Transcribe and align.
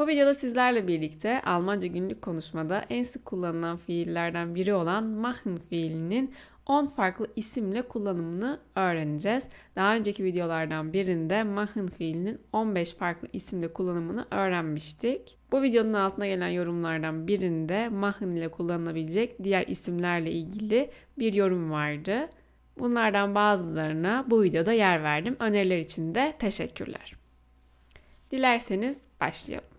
Bu 0.00 0.06
videoda 0.06 0.34
sizlerle 0.34 0.88
birlikte 0.88 1.42
Almanca 1.42 1.88
günlük 1.88 2.22
konuşmada 2.22 2.84
en 2.90 3.02
sık 3.02 3.24
kullanılan 3.24 3.76
fiillerden 3.76 4.54
biri 4.54 4.74
olan 4.74 5.04
machen 5.04 5.56
fiilinin 5.56 6.34
10 6.66 6.84
farklı 6.84 7.26
isimle 7.36 7.82
kullanımını 7.82 8.60
öğreneceğiz. 8.76 9.48
Daha 9.76 9.94
önceki 9.94 10.24
videolardan 10.24 10.92
birinde 10.92 11.42
machen 11.42 11.86
fiilinin 11.86 12.40
15 12.52 12.92
farklı 12.92 13.28
isimle 13.32 13.72
kullanımını 13.72 14.26
öğrenmiştik. 14.30 15.38
Bu 15.52 15.62
videonun 15.62 15.92
altına 15.92 16.26
gelen 16.26 16.48
yorumlardan 16.48 17.28
birinde 17.28 17.88
machen 17.88 18.28
ile 18.30 18.48
kullanılabilecek 18.48 19.44
diğer 19.44 19.66
isimlerle 19.66 20.30
ilgili 20.30 20.90
bir 21.18 21.34
yorum 21.34 21.70
vardı. 21.70 22.28
Bunlardan 22.78 23.34
bazılarına 23.34 24.24
bu 24.30 24.42
videoda 24.42 24.72
yer 24.72 25.02
verdim. 25.02 25.36
Öneriler 25.40 25.78
için 25.78 26.14
de 26.14 26.34
teşekkürler. 26.38 27.16
Dilerseniz 28.30 29.00
başlayalım. 29.20 29.69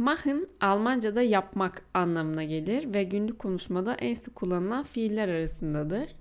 Machen 0.00 0.48
Almanca'da 0.60 1.22
yapmak 1.22 1.82
anlamına 1.94 2.44
gelir 2.44 2.94
ve 2.94 3.02
günlük 3.02 3.38
konuşmada 3.38 3.94
en 3.94 4.14
sık 4.14 4.34
kullanılan 4.34 4.82
fiiller 4.82 5.28
arasındadır. 5.28 6.14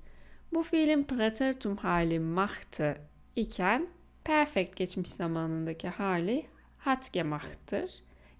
Bu 0.53 0.63
fiilin 0.63 1.03
Präteritum 1.03 1.77
hali 1.77 2.19
machte 2.19 2.97
iken 3.35 3.87
perfect 4.23 4.75
geçmiş 4.75 5.09
zamanındaki 5.09 5.87
hali 5.87 6.45
hat 6.77 7.13
gemacht'tır. 7.13 7.91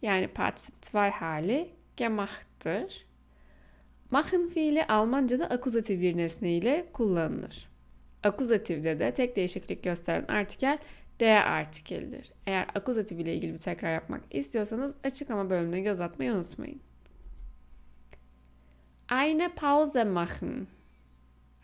Yani 0.02 0.27
Partizip 0.27 0.75
2 0.85 0.97
hali 0.97 1.69
gemacht'tır. 1.97 3.05
Machen 4.11 4.49
fiili 4.49 4.85
Almanca'da 4.85 5.45
akuzatif 5.45 6.02
bir 6.02 6.17
nesne 6.17 6.52
ile 6.52 6.85
kullanılır. 6.94 7.69
Akuzatifde 8.23 8.99
de 8.99 9.13
tek 9.13 9.35
değişiklik 9.35 9.83
gösteren 9.83 10.25
artikel 10.27 10.77
D 11.20 11.44
artikelidir. 11.44 12.32
Eğer 12.46 12.68
akuzatif 12.76 13.20
ile 13.20 13.36
ilgili 13.36 13.54
bir 13.54 13.58
tekrar 13.58 13.94
yapmak 13.94 14.22
istiyorsanız 14.32 14.96
açıklama 15.04 15.50
bölümüne 15.50 15.82
göz 15.82 16.02
atmayı 16.02 16.34
unutmayın. 16.34 16.82
Eine 19.11 19.50
Pause 19.50 20.03
machen. 20.03 20.67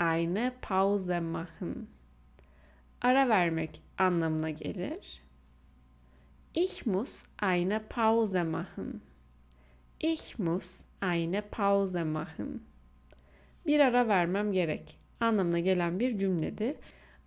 Eine 0.01 0.53
Pause 0.61 1.19
machen. 1.19 1.87
Ara 3.01 3.29
vermek 3.29 3.81
anlamına 3.97 4.49
gelir. 4.49 5.21
Ich 6.53 6.85
muss 6.85 7.25
eine 7.41 7.79
Pause 7.79 8.43
machen. 8.43 9.01
Ich 9.99 10.39
muss 10.39 10.85
eine 11.01 11.41
Pause 11.41 12.03
machen. 12.03 12.61
Bir 13.65 13.79
ara 13.79 14.07
vermem 14.07 14.51
gerek 14.51 14.99
anlamına 15.19 15.59
gelen 15.59 15.99
bir 15.99 16.17
cümledir. 16.17 16.75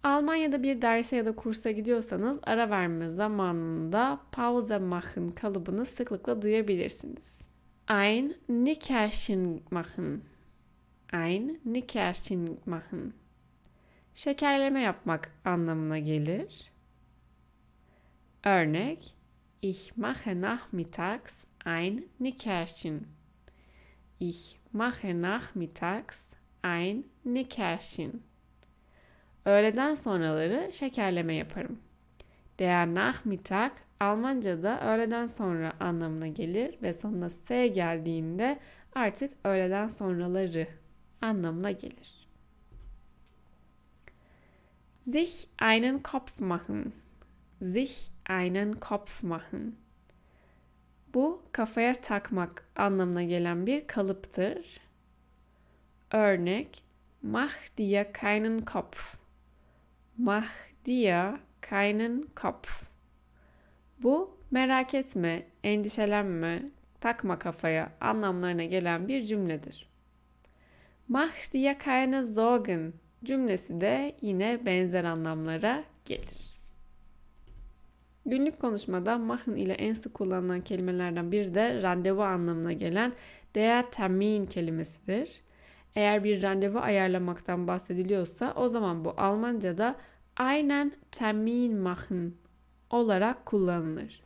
Almanya'da 0.08 0.62
bir 0.62 0.82
derse 0.82 1.16
ya 1.16 1.26
da 1.26 1.36
kursa 1.36 1.70
gidiyorsanız 1.70 2.40
ara 2.42 2.70
verme 2.70 3.08
zamanında 3.08 4.20
Pause 4.32 4.78
machen 4.78 5.30
kalıbını 5.30 5.86
sıklıkla 5.86 6.42
duyabilirsiniz. 6.42 7.46
Ein 7.88 8.34
Nickerchen 8.48 9.60
machen. 9.70 10.22
Ein 11.12 11.60
Nickerchen 11.64 12.58
machen. 12.66 13.12
Şekerleme 14.14 14.80
yapmak 14.80 15.32
anlamına 15.44 15.98
gelir. 15.98 16.70
Örnek 18.44 19.14
Ich 19.62 19.96
mache 19.96 20.40
nachmittags 20.40 21.44
ein 21.64 22.04
Nickerchen. 22.20 23.00
Ich 24.20 24.56
mache 24.72 25.22
nachmittags 25.22 26.32
ein 26.62 27.04
Nickerchen. 27.24 28.27
Öğleden 29.48 29.94
sonraları 29.94 30.72
şekerleme 30.72 31.34
yaparım. 31.34 31.78
Der 32.58 32.86
Nachmittag 32.86 33.70
Almanca'da 34.00 34.80
öğleden 34.80 35.26
sonra 35.26 35.72
anlamına 35.80 36.28
gelir 36.28 36.82
ve 36.82 36.92
sonuna 36.92 37.30
s 37.30 37.66
geldiğinde 37.68 38.58
artık 38.94 39.32
öğleden 39.44 39.88
sonraları 39.88 40.66
anlamına 41.22 41.70
gelir. 41.70 42.28
Sich 45.00 45.44
einen 45.58 46.02
Kopf 46.02 46.40
machen. 46.40 46.92
Sich 47.62 48.10
einen 48.30 48.72
Kopf 48.72 49.22
machen. 49.22 49.76
Bu 51.14 51.42
kafaya 51.52 51.94
takmak 51.94 52.68
anlamına 52.76 53.22
gelen 53.22 53.66
bir 53.66 53.86
kalıptır. 53.86 54.80
Örnek 56.10 56.82
Mach 57.22 57.78
dir 57.78 58.12
keinen 58.12 58.64
Kopf. 58.64 59.17
Mach 60.18 60.50
dir 60.86 61.38
keinen 61.62 62.26
Kopf. 62.34 62.82
Bu 64.02 64.38
merak 64.50 64.94
etme, 64.94 65.42
endişelenme, 65.64 66.62
takma 67.00 67.38
kafaya 67.38 67.92
anlamlarına 68.00 68.64
gelen 68.64 69.08
bir 69.08 69.22
cümledir. 69.22 69.88
Mach 71.08 71.52
dir 71.52 71.78
keine 71.78 72.26
Sorgen 72.26 72.92
cümlesi 73.24 73.80
de 73.80 74.16
yine 74.20 74.66
benzer 74.66 75.04
anlamlara 75.04 75.84
gelir. 76.04 76.58
Günlük 78.26 78.60
konuşmada 78.60 79.18
machen 79.18 79.56
ile 79.56 79.72
en 79.72 79.94
sık 79.94 80.14
kullanılan 80.14 80.60
kelimelerden 80.60 81.32
biri 81.32 81.54
de 81.54 81.82
randevu 81.82 82.22
anlamına 82.22 82.72
gelen 82.72 83.12
der 83.54 83.90
Termin 83.90 84.46
kelimesidir. 84.46 85.40
Eğer 85.94 86.24
bir 86.24 86.42
randevu 86.42 86.78
ayarlamaktan 86.78 87.66
bahsediliyorsa 87.66 88.52
o 88.56 88.68
zaman 88.68 89.04
bu 89.04 89.14
Almanca'da 89.16 89.96
einen 90.40 90.92
Termin 91.12 91.76
machen 91.76 92.34
olarak 92.90 93.46
kullanılır. 93.46 94.22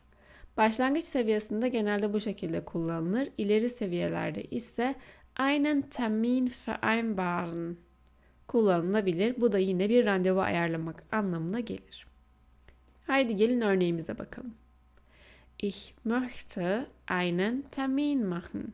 Başlangıç 0.57 1.05
seviyesinde 1.05 1.69
genelde 1.69 2.13
bu 2.13 2.19
şekilde 2.19 2.65
kullanılır. 2.65 3.29
İleri 3.37 3.69
seviyelerde 3.69 4.43
ise 4.43 4.95
einen 5.39 5.81
Termin 5.81 6.51
vereinbaren 6.67 7.77
kullanılabilir. 8.47 9.41
Bu 9.41 9.51
da 9.51 9.57
yine 9.57 9.89
bir 9.89 10.05
randevu 10.05 10.41
ayarlamak 10.41 11.03
anlamına 11.11 11.59
gelir. 11.59 12.07
Haydi 13.07 13.35
gelin 13.35 13.61
örneğimize 13.61 14.17
bakalım. 14.17 14.53
Ich 15.59 15.93
möchte 16.05 16.85
einen 17.07 17.61
Termin 17.71 18.25
machen. 18.25 18.73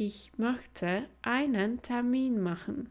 Ich 0.00 0.30
möchte 0.38 1.08
einen 1.22 1.82
Termin 1.82 2.40
machen. 2.40 2.88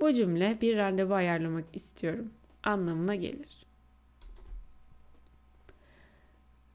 Bu 0.00 0.14
cümle 0.14 0.60
bir 0.60 0.76
randevu 0.76 1.14
ayarlamak 1.14 1.64
istiyorum 1.72 2.30
anlamına 2.62 3.14
gelir. 3.14 3.66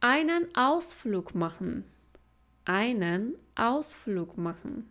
Einen 0.02 0.56
Ausflug 0.56 1.36
machen. 1.36 1.84
Einen 2.68 3.38
Ausflug 3.58 4.38
machen. 4.38 4.86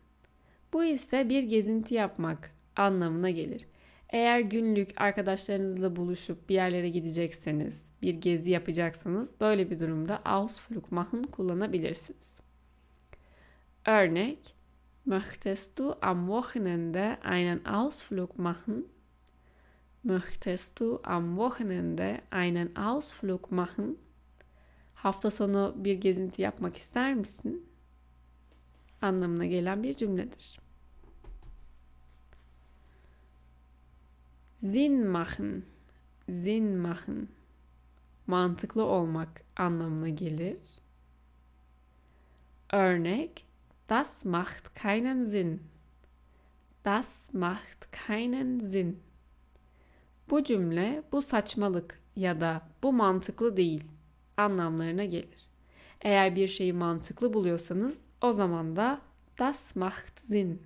Bu 0.73 0.85
ise 0.85 1.29
bir 1.29 1.43
gezinti 1.43 1.95
yapmak 1.95 2.51
anlamına 2.77 3.31
gelir. 3.31 3.67
Eğer 4.11 4.41
günlük 4.41 5.01
arkadaşlarınızla 5.01 5.97
buluşup 5.97 6.49
bir 6.49 6.55
yerlere 6.55 6.89
gidecekseniz, 6.89 7.93
bir 8.03 8.15
gezi 8.15 8.51
yapacaksanız 8.51 9.41
böyle 9.41 9.71
bir 9.71 9.79
durumda 9.79 10.23
Ausflug 10.25 10.93
machen 10.93 11.23
kullanabilirsiniz. 11.23 12.48
Örnek 13.89 14.55
Möchtest 15.07 15.79
du 15.79 15.95
am 16.03 16.29
Wochenende 16.29 17.17
einen 17.23 17.65
Ausflug 17.65 18.39
machen? 18.39 18.85
Möchtest 20.03 20.79
du 20.79 21.01
am 21.05 21.39
Wochenende 21.39 22.21
einen 22.31 22.77
Ausflug 22.77 23.51
machen? 23.51 23.97
Hafta 24.95 25.31
sonu 25.31 25.73
bir 25.77 25.95
gezinti 25.95 26.43
yapmak 26.43 26.77
ister 26.77 27.15
misin? 27.15 27.67
Anlamına 29.01 29.47
gelen 29.47 29.83
bir 29.83 29.95
cümledir. 29.95 30.61
Sinn 34.61 35.07
machen, 35.07 35.65
Sinn 36.29 36.77
machen. 36.77 37.29
Mantıklı 38.27 38.85
olmak 38.85 39.45
anlamına 39.57 40.09
gelir. 40.09 40.59
Örnek 42.73 43.48
Das 43.89 44.25
macht 44.25 44.75
keinen 44.75 45.25
Sinn. 45.25 45.61
Das 46.85 47.33
macht 47.33 47.91
keinen 47.91 48.61
Sinn. 48.61 49.01
Bu 50.31 50.45
cümle 50.45 51.03
bu 51.13 51.23
saçmalık 51.23 52.01
ya 52.17 52.41
da 52.41 52.63
bu 52.83 52.93
mantıklı 52.93 53.57
değil 53.57 53.85
anlamlarına 54.37 55.05
gelir. 55.05 55.49
Eğer 56.01 56.37
bir 56.37 56.49
şeyi 56.49 56.73
mantıklı 56.73 57.35
buluyorsanız 57.35 58.05
o 58.21 58.33
zaman 58.33 58.77
da 58.77 59.01
das 59.39 59.77
macht 59.77 60.21
Sinn. 60.21 60.63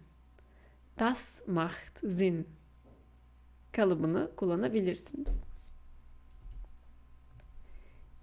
Das 0.99 1.49
macht 1.49 1.99
Sinn 1.99 2.47
kalıbını 3.73 4.31
kullanabilirsiniz. 4.37 5.43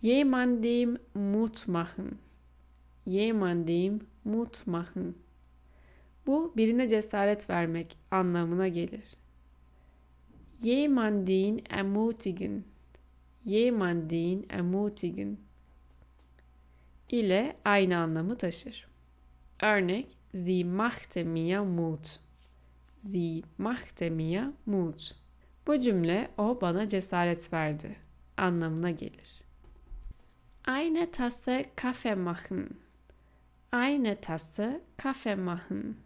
Jemandem 0.01 0.97
Mut 1.13 1.67
machen. 1.67 2.28
Jemandem 3.07 3.99
Mut 4.23 4.67
machen. 4.67 5.15
Bu 6.27 6.53
birine 6.57 6.89
cesaret 6.89 7.49
vermek 7.49 7.97
anlamına 8.11 8.67
gelir. 8.67 9.03
Jemanden 10.63 11.59
ermutigen. 11.69 12.63
Jemanden 13.45 14.45
ermutigen. 14.49 15.37
ile 17.09 17.55
aynı 17.65 17.97
anlamı 17.97 18.37
taşır. 18.37 18.87
Örnek 19.61 20.07
Sie 20.35 20.63
machte 20.63 21.23
mir 21.23 21.59
Mut. 21.59 22.19
Sie 22.99 23.41
machte 23.57 24.09
mir 24.09 24.43
Mut. 24.65 25.15
Bu 25.67 25.79
cümle 25.79 26.31
o 26.37 26.61
bana 26.61 26.87
cesaret 26.87 27.53
verdi 27.53 27.95
anlamına 28.37 28.91
gelir. 28.91 29.41
Eine 30.67 31.11
Tasse 31.11 31.65
Kaffee 31.75 32.15
machen. 32.15 32.69
Eine 33.71 34.21
Tasse 34.21 34.81
Kaffee 34.97 35.35
machen. 35.35 35.97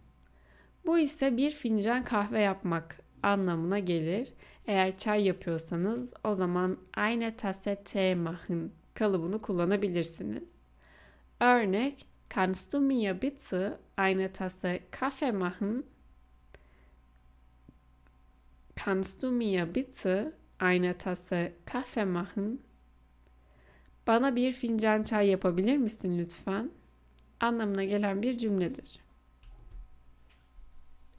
Bu 0.86 0.98
ise 0.98 1.36
bir 1.36 1.50
fincan 1.50 2.04
kahve 2.04 2.40
yapmak 2.40 3.00
anlamına 3.22 3.78
gelir. 3.78 4.32
Eğer 4.66 4.98
çay 4.98 5.24
yapıyorsanız 5.24 6.12
o 6.24 6.34
zaman 6.34 6.78
eine 6.96 7.36
Tasse 7.36 7.82
Tee 7.84 8.14
machen 8.14 8.70
kalıbını 8.94 9.42
kullanabilirsiniz. 9.42 10.52
Örnek 11.40 12.06
Kannst 12.34 12.72
du 12.72 12.80
mir 12.80 13.14
bitte 13.22 13.78
eine 13.96 14.32
Tasse 14.32 14.80
Kaffee 14.90 15.30
machen? 15.30 15.84
Kannst 18.74 19.22
du 19.22 19.30
mir 19.30 19.66
bitte 19.66 20.32
eine 20.58 20.98
Tasse 20.98 21.52
Kaffee 21.64 22.04
machen? 22.04 22.58
Bana 24.06 24.36
bir 24.36 24.52
fincan 24.52 25.02
çay 25.02 25.28
yapabilir 25.28 25.76
misin 25.76 26.18
lütfen? 26.18 26.70
Anlamına 27.44 27.84
gelen 27.84 28.22
bir 28.22 28.38
cümledir. 28.38 29.00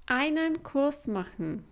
Einen 0.09 0.63
Kurs 0.63 1.07
machen. 1.07 1.63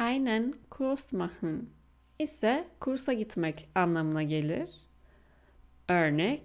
Einen 0.00 0.54
Kurs 0.70 1.12
machen 1.12 1.70
ise 2.18 2.68
kursa 2.80 3.12
gitmek 3.12 3.68
anlamına 3.74 4.22
gelir. 4.22 4.68
Örnek 5.88 6.42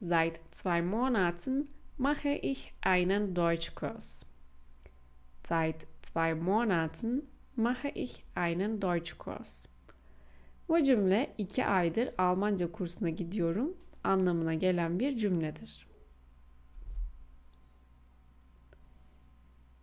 Seit 0.00 0.40
zwei 0.52 0.82
Monaten 0.82 1.68
mache 1.98 2.34
ich 2.42 2.74
einen 2.80 3.34
Deutschkurs. 3.34 4.26
Seit 5.44 5.86
zwei 6.02 6.34
Monaten 6.34 7.22
mache 7.56 7.88
ich 7.94 8.24
einen 8.34 8.80
Deutschkurs. 8.80 9.68
Bu 10.68 10.82
cümle 10.82 11.34
iki 11.38 11.66
aydır 11.66 12.10
Almanca 12.18 12.72
kursuna 12.72 13.10
gidiyorum 13.10 13.76
anlamına 14.04 14.54
gelen 14.54 15.00
bir 15.00 15.16
cümledir. 15.16 15.91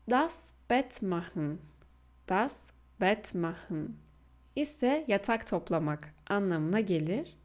Das 0.10 0.56
Bett 0.68 1.04
machen. 1.04 1.60
Das 2.26 2.72
Bett 3.00 3.36
machen 3.36 4.00
ise 4.56 5.04
yatak 5.08 5.48
toplamak 5.48 6.14
anlamına 6.30 6.80
gelir. 6.80 7.38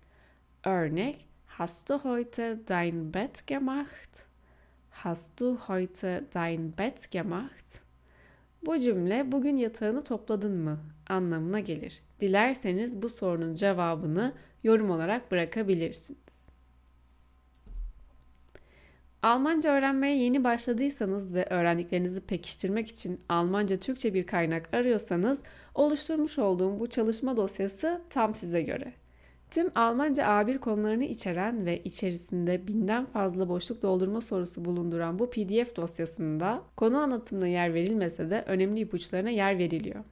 Örnek 0.65 1.29
Hast 1.47 1.89
du 1.91 1.99
heute 1.99 2.59
dein 2.69 3.15
Bett 3.15 3.47
gemacht? 3.47 4.27
Hast 4.91 5.41
du 5.41 5.59
heute 5.69 6.25
dein 6.35 6.73
Bett 6.79 7.11
gemacht? 7.11 7.83
Bu 8.67 8.81
cümle 8.81 9.33
bugün 9.33 9.57
yatağını 9.57 10.05
topladın 10.05 10.57
mı 10.57 10.79
anlamına 11.09 11.61
gelir. 11.61 12.03
Dilerseniz 12.21 13.03
bu 13.03 13.09
sorunun 13.09 13.55
cevabını 13.55 14.33
yorum 14.63 14.91
olarak 14.91 15.31
bırakabilirsiniz. 15.31 16.44
Almanca 19.25 19.71
öğrenmeye 19.71 20.17
yeni 20.17 20.45
başladıysanız 20.45 21.35
ve 21.35 21.47
öğrendiklerinizi 21.51 22.21
pekiştirmek 22.21 22.89
için 22.89 23.21
Almanca 23.29 23.77
Türkçe 23.77 24.15
bir 24.15 24.27
kaynak 24.27 24.75
arıyorsanız 24.75 25.41
oluşturmuş 25.75 26.39
olduğum 26.39 26.81
bu 26.81 26.91
çalışma 26.91 27.37
dosyası 27.37 28.01
tam 28.11 28.35
size 28.35 28.63
göre. 28.63 28.93
Tüm 29.51 29.71
Almanca 29.75 30.25
A1 30.25 30.59
konularını 30.59 31.05
içeren 31.05 31.67
ve 31.67 31.83
içerisinde 31.83 32.67
binden 32.67 33.07
fazla 33.07 33.49
boşluk 33.49 33.83
doldurma 33.83 34.21
sorusu 34.21 34.65
bulunduran 34.65 35.19
bu 35.19 35.31
PDF 35.31 35.77
dosyasında 35.77 36.63
konu 36.77 36.99
anlatımına 36.99 37.47
yer 37.47 37.75
verilmese 37.75 38.31
de 38.31 38.45
önemli 38.47 38.81
ipuçlarına 38.81 39.31
yer 39.31 39.59
veriliyor. 39.59 40.05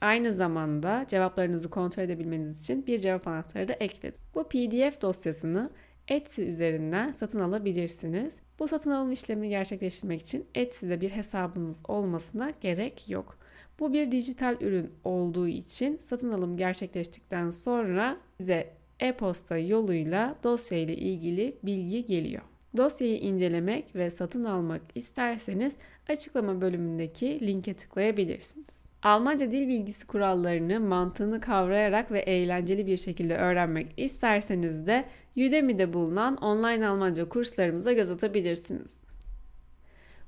Aynı 0.00 0.32
zamanda 0.32 1.04
cevaplarınızı 1.08 1.70
kontrol 1.70 2.02
edebilmeniz 2.02 2.62
için 2.62 2.86
bir 2.86 2.98
cevap 2.98 3.28
anahtarı 3.28 3.68
da 3.68 3.72
ekledim. 3.72 4.20
Bu 4.34 4.44
PDF 4.44 5.02
dosyasını 5.02 5.70
Etsy 6.08 6.42
üzerinden 6.42 7.12
satın 7.12 7.40
alabilirsiniz. 7.40 8.36
Bu 8.58 8.68
satın 8.68 8.90
alım 8.90 9.12
işlemini 9.12 9.48
gerçekleştirmek 9.48 10.20
için 10.20 10.46
Etsy'de 10.54 11.00
bir 11.00 11.10
hesabınız 11.10 11.82
olmasına 11.88 12.52
gerek 12.60 13.10
yok. 13.10 13.38
Bu 13.78 13.92
bir 13.92 14.12
dijital 14.12 14.56
ürün 14.60 14.90
olduğu 15.04 15.48
için 15.48 15.98
satın 15.98 16.32
alım 16.32 16.56
gerçekleştikten 16.56 17.50
sonra 17.50 18.16
size 18.38 18.72
e-posta 19.00 19.58
yoluyla 19.58 20.36
dosya 20.44 20.78
ile 20.78 20.96
ilgili 20.96 21.56
bilgi 21.62 22.06
geliyor. 22.06 22.42
Dosyayı 22.76 23.18
incelemek 23.18 23.96
ve 23.96 24.10
satın 24.10 24.44
almak 24.44 24.82
isterseniz 24.94 25.76
açıklama 26.08 26.60
bölümündeki 26.60 27.46
linke 27.46 27.74
tıklayabilirsiniz. 27.74 28.84
Almanca 29.02 29.52
dil 29.52 29.68
bilgisi 29.68 30.06
kurallarını, 30.06 30.80
mantığını 30.80 31.40
kavrayarak 31.40 32.12
ve 32.12 32.20
eğlenceli 32.20 32.86
bir 32.86 32.96
şekilde 32.96 33.36
öğrenmek 33.36 33.86
isterseniz 33.96 34.86
de 34.86 35.04
Udemy'de 35.36 35.92
bulunan 35.92 36.36
online 36.36 36.86
Almanca 36.86 37.28
kurslarımıza 37.28 37.92
göz 37.92 38.10
atabilirsiniz. 38.10 39.00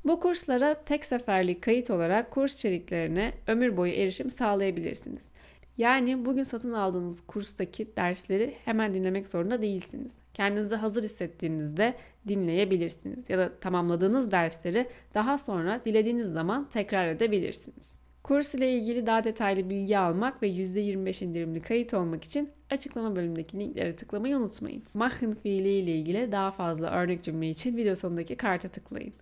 Bu 0.05 0.21
kurslara 0.21 0.85
tek 0.85 1.05
seferlik 1.05 1.63
kayıt 1.63 1.91
olarak 1.91 2.31
kurs 2.31 2.55
içeriklerine 2.55 3.33
ömür 3.47 3.77
boyu 3.77 3.93
erişim 3.93 4.31
sağlayabilirsiniz. 4.31 5.31
Yani 5.79 6.25
bugün 6.25 6.43
satın 6.43 6.73
aldığınız 6.73 7.27
kurstaki 7.27 7.97
dersleri 7.97 8.55
hemen 8.65 8.95
dinlemek 8.95 9.29
zorunda 9.29 9.63
değilsiniz. 9.63 10.15
Kendinizi 10.35 10.75
hazır 10.75 11.03
hissettiğinizde 11.05 11.95
dinleyebilirsiniz 12.29 13.31
ya 13.31 13.39
da 13.39 13.59
tamamladığınız 13.61 14.31
dersleri 14.33 14.87
daha 15.15 15.39
sonra 15.39 15.81
dilediğiniz 15.85 16.33
zaman 16.33 16.71
tekrar 16.71 17.09
edebilirsiniz. 17.09 18.06
Kurs 18.27 18.55
ile 18.55 18.73
ilgili 18.73 19.07
daha 19.07 19.25
detaylı 19.25 19.71
bilgi 19.71 19.99
almak 19.99 20.43
ve 20.43 20.49
%25 20.49 21.25
indirimli 21.25 21.63
kayıt 21.63 21.95
olmak 21.95 22.25
için 22.25 22.51
açıklama 22.71 23.17
bölümündeki 23.17 23.59
linklere 23.59 23.97
tıklamayı 23.97 24.37
unutmayın. 24.37 24.83
Machen 24.95 25.35
fiili 25.35 25.69
ile 25.69 25.97
ilgili 25.97 26.33
daha 26.33 26.51
fazla 26.51 26.91
örnek 26.91 27.23
cümle 27.23 27.51
için 27.51 27.77
video 27.77 27.95
sonundaki 27.95 28.37
karta 28.37 28.69
tıklayın. 28.69 29.13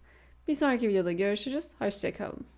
Bir 0.49 0.55
sonraki 0.55 0.89
videoda 0.89 1.13
görüşürüz. 1.13 1.67
Hoşçakalın. 1.79 2.54